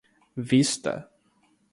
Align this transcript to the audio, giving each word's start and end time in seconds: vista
vista 0.51 0.95